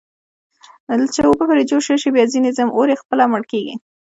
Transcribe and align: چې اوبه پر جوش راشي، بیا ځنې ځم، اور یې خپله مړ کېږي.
چې 1.13 1.19
اوبه 1.27 1.43
پر 1.49 1.57
جوش 1.69 1.85
راشي، 1.91 2.09
بیا 2.15 2.25
ځنې 2.33 2.51
ځم، 2.57 2.69
اور 2.77 2.87
یې 2.91 3.01
خپله 3.01 3.23
مړ 3.31 3.41
کېږي. 3.51 3.75